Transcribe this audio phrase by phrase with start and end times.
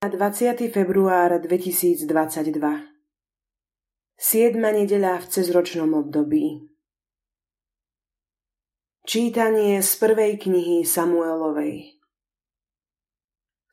[0.00, 0.72] 20.
[0.72, 2.08] február 2022
[4.16, 6.72] Siedma nedeľa v cezročnom období
[9.04, 12.00] Čítanie z prvej knihy Samuelovej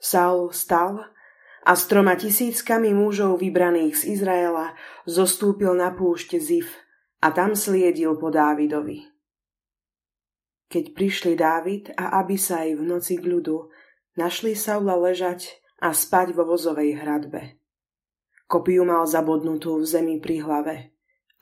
[0.03, 1.15] Saul stal
[1.63, 4.75] a s troma tisíckami mužov vybraných z Izraela
[5.07, 6.75] zostúpil na púšť Zif
[7.23, 8.99] a tam sliedil po Dávidovi.
[10.67, 13.71] Keď prišli Dávid a Abisaj v noci k ľudu,
[14.19, 17.61] našli Saula ležať a spať vo vozovej hradbe.
[18.47, 20.75] Kopiu mal zabodnutú v zemi pri hlave.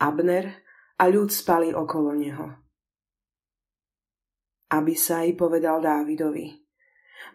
[0.02, 0.52] Abner
[0.98, 2.48] a ľud spali okolo neho.
[4.74, 6.66] Aby sa i povedal Dávidovi.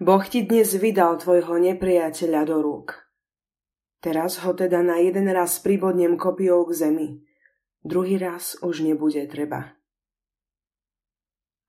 [0.02, 2.98] Boh ti dnes vydal tvojho nepriateľa do rúk.
[4.00, 7.08] Teraz ho teda na jeden raz pribodnem kopiou k zemi.
[7.84, 9.76] Druhý raz už nebude treba.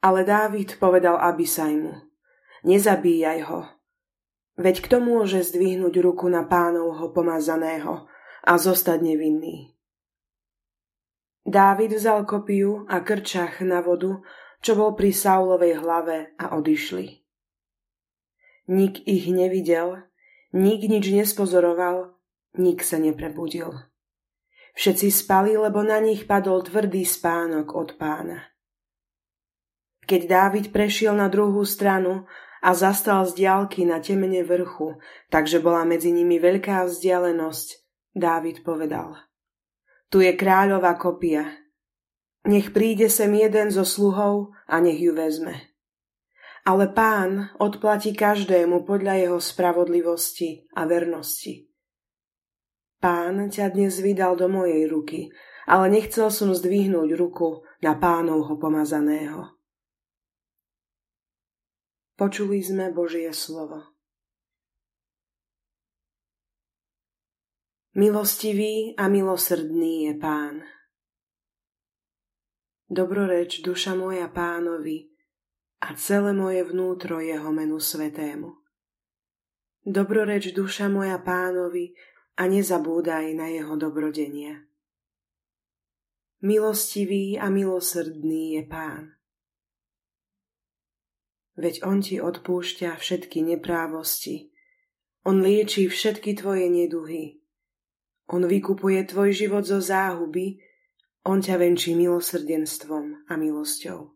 [0.02, 1.94] Ale Dávid povedal Abisajmu,
[2.66, 3.70] nezabíjaj ho,
[4.60, 8.07] Veď kto môže zdvihnúť ruku na pánovho pomazaného
[8.44, 9.71] a zostať nevinný?
[11.41, 14.22] Dávid vzal kopiu a krčach na vodu,
[14.62, 17.26] čo bol pri Saulovej hlave a odišli.
[18.70, 20.05] Nik ich nevidel,
[20.54, 22.13] nik nič nespozoroval,
[22.62, 23.74] nik sa neprebudil.
[24.77, 28.54] Všetci spali, lebo na nich padol tvrdý spánok od pána.
[30.05, 32.29] Keď Dávid prešiel na druhú stranu
[32.62, 35.01] a zastal z diálky na temene vrchu,
[35.34, 37.81] takže bola medzi nimi veľká vzdialenosť,
[38.12, 39.15] Dávid povedal.
[40.12, 41.48] Tu je kráľová kopia.
[42.43, 45.71] Nech príde sem jeden zo sluhov a nech ju vezme.
[46.67, 51.71] Ale pán odplatí každému podľa jeho spravodlivosti a vernosti.
[53.01, 55.32] Pán ťa dnes vydal do mojej ruky,
[55.65, 59.60] ale nechcel som zdvihnúť ruku na pánovho pomazaného.
[62.22, 63.82] Počuli sme Božie slovo.
[67.97, 70.62] Milostivý a milosrdný je Pán.
[72.85, 75.09] Dobroreč duša moja pánovi
[75.81, 78.53] a celé moje vnútro jeho menu svetému.
[79.81, 81.97] Dobroreč duša moja pánovi
[82.38, 84.62] a nezabúdaj na jeho dobrodenia.
[86.45, 89.20] Milostivý a milosrdný je Pán
[91.61, 94.49] veď On ti odpúšťa všetky neprávosti.
[95.22, 97.38] On lieči všetky tvoje neduhy.
[98.33, 100.57] On vykupuje tvoj život zo záhuby,
[101.21, 104.09] On ťa venčí milosrdenstvom a milosťou.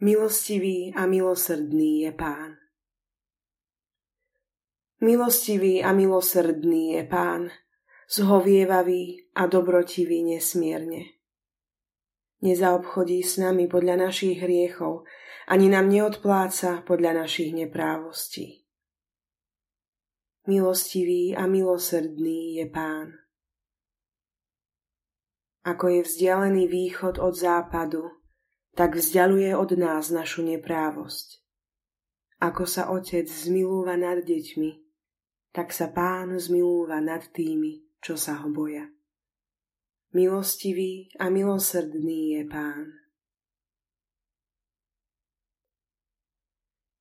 [0.00, 2.56] Milostivý a milosrdný je Pán.
[5.00, 7.52] Milostivý a milosrdný je Pán,
[8.08, 11.15] zhovievavý a dobrotivý nesmierne.
[12.44, 15.08] Nezaobchodí s nami podľa našich hriechov,
[15.48, 18.66] ani nám neodpláca podľa našich neprávostí.
[20.46, 23.08] Milostivý a milosrdný je Pán.
[25.66, 28.06] Ako je vzdialený východ od západu,
[28.78, 31.42] tak vzdialuje od nás našu neprávosť.
[32.38, 34.70] Ako sa otec zmilúva nad deťmi,
[35.56, 38.84] tak sa pán zmilúva nad tými, čo sa ho boja.
[40.16, 42.88] Milostivý a milosrdný je pán.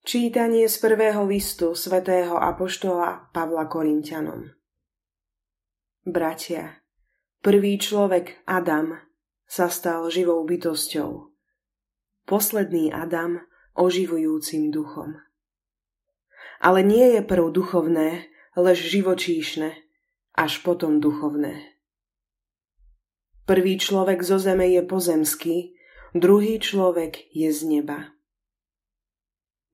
[0.04, 4.52] Čítanie z prvého listu svätého Apoštola Pavla Korintianom
[6.04, 6.84] Bratia,
[7.40, 9.00] prvý človek Adam
[9.48, 11.32] sa stal živou bytosťou.
[12.28, 13.40] Posledný Adam
[13.80, 15.24] oživujúcim duchom.
[16.60, 18.28] Ale nie je prv duchovné,
[18.60, 19.72] lež živočíšne,
[20.36, 21.75] až potom duchovné.
[23.46, 25.78] Prvý človek zo zeme je pozemský,
[26.18, 28.10] druhý človek je z neba.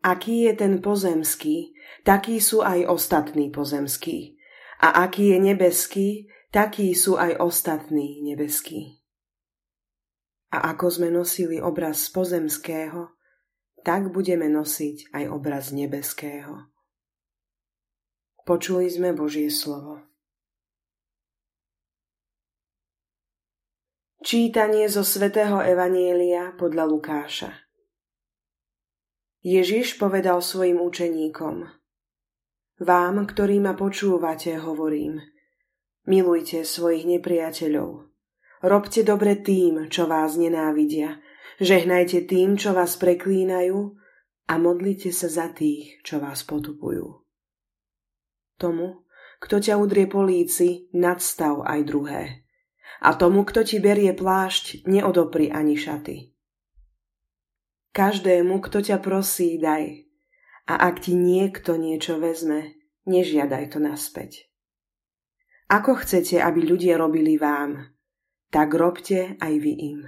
[0.04, 1.72] Aký je ten pozemský,
[2.04, 4.36] takí sú aj ostatní pozemskí.
[4.82, 6.09] A aký je nebeský,
[6.52, 9.00] takí sú aj ostatní nebeskí.
[10.52, 13.14] A ako sme nosili obraz pozemského,
[13.88, 16.68] tak budeme nosiť aj obraz nebeského.
[18.44, 20.10] Počuli sme Božie slovo.
[24.22, 27.58] Čítanie zo svätého Evanielia podľa Lukáša.
[29.41, 31.66] Ježiš povedal svojim učeníkom
[32.85, 35.26] Vám, ktorí ma počúvate, hovorím,
[36.06, 38.14] milujte svojich nepriateľov.
[38.62, 41.17] Robte dobre tým, čo vás nenávidia.
[41.58, 43.97] Žehnajte tým, čo vás preklínajú
[44.46, 47.26] a modlite sa za tých, čo vás potupujú.
[48.62, 49.02] Tomu,
[49.41, 52.46] kto ťa udrie po líci, nadstav aj druhé.
[53.02, 56.32] A tomu, kto ti berie plášť, neodopri ani šaty.
[57.92, 60.06] Každému, kto ťa prosí, daj.
[60.70, 62.78] A ak ti niekto niečo vezme,
[63.09, 64.48] nežiadaj to naspäť.
[65.68, 67.92] Ako chcete, aby ľudia robili vám,
[68.52, 70.00] tak robte aj vy im.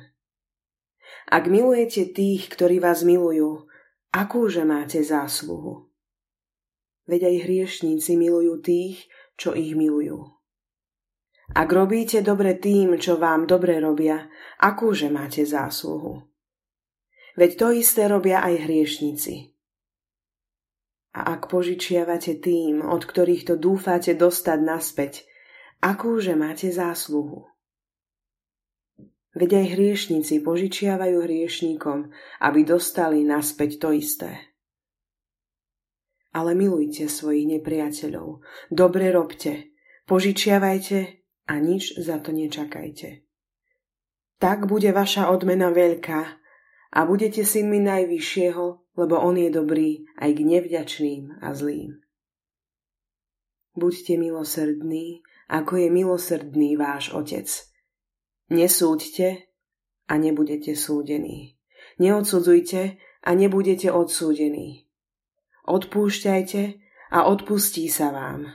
[1.32, 3.66] Ak milujete tých, ktorí vás milujú,
[4.12, 5.88] akúže máte zásluhu?
[7.08, 9.08] Veď aj hriešníci milujú tých,
[9.40, 10.43] čo ich milujú.
[11.54, 14.26] Ak robíte dobre tým, čo vám dobre robia,
[14.58, 16.26] akúže máte zásluhu?
[17.38, 19.54] Veď to isté robia aj hriešnici.
[21.14, 25.14] A ak požičiavate tým, od ktorých to dúfate dostať naspäť,
[25.78, 27.46] akúže máte zásluhu?
[29.38, 32.10] Veď aj hriešnici požičiavajú hriešníkom,
[32.42, 34.58] aby dostali naspäť to isté.
[36.34, 38.42] Ale milujte svojich nepriateľov,
[38.74, 39.70] dobre robte,
[40.10, 43.24] požičiavajte a nič za to nečakajte.
[44.40, 46.22] Tak bude vaša odmena veľká
[46.94, 48.66] a budete synmi najvyššieho,
[49.00, 52.04] lebo on je dobrý aj k nevďačným a zlým.
[53.74, 57.50] Buďte milosrdní, ako je milosrdný váš Otec.
[58.54, 59.50] Nesúďte
[60.06, 61.58] a nebudete súdení.
[61.98, 64.86] Neodsudzujte a nebudete odsúdení.
[65.66, 66.62] Odpúšťajte
[67.16, 68.52] a odpustí sa vám.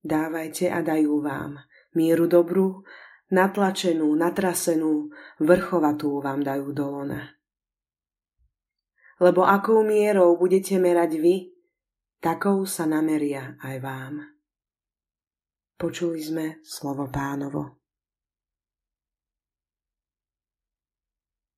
[0.00, 1.60] Dávajte a dajú vám
[1.96, 2.84] mieru dobrú,
[3.30, 5.10] natlačenú, natrasenú,
[5.40, 7.22] vrchovatú vám dajú do lona.
[9.20, 11.36] Lebo akou mierou budete merať vy,
[12.20, 14.14] takou sa nameria aj vám.
[15.80, 17.79] Počuli sme slovo pánovo.